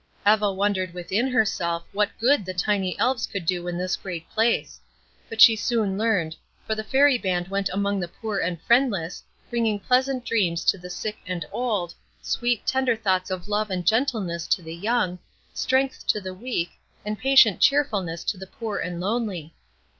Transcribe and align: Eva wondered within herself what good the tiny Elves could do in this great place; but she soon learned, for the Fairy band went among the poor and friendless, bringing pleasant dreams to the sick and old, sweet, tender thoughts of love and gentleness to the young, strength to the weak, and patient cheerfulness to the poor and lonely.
Eva 0.25 0.51
wondered 0.51 0.95
within 0.95 1.27
herself 1.27 1.83
what 1.91 2.09
good 2.19 2.43
the 2.43 2.55
tiny 2.55 2.97
Elves 2.97 3.27
could 3.27 3.45
do 3.45 3.67
in 3.67 3.77
this 3.77 3.95
great 3.95 4.27
place; 4.31 4.79
but 5.29 5.39
she 5.39 5.55
soon 5.55 5.95
learned, 5.95 6.35
for 6.65 6.73
the 6.73 6.83
Fairy 6.83 7.19
band 7.19 7.49
went 7.49 7.69
among 7.71 7.99
the 7.99 8.07
poor 8.07 8.39
and 8.39 8.59
friendless, 8.63 9.23
bringing 9.51 9.79
pleasant 9.79 10.25
dreams 10.25 10.65
to 10.65 10.75
the 10.79 10.89
sick 10.89 11.17
and 11.27 11.45
old, 11.51 11.93
sweet, 12.19 12.65
tender 12.65 12.95
thoughts 12.95 13.29
of 13.29 13.47
love 13.47 13.69
and 13.69 13.85
gentleness 13.85 14.47
to 14.47 14.63
the 14.63 14.73
young, 14.75 15.19
strength 15.53 16.07
to 16.07 16.19
the 16.19 16.33
weak, 16.33 16.71
and 17.05 17.19
patient 17.19 17.59
cheerfulness 17.59 18.23
to 18.23 18.39
the 18.39 18.47
poor 18.47 18.79
and 18.79 18.99
lonely. 18.99 19.53